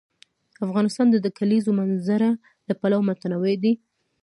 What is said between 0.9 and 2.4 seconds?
د د کلیزو منظره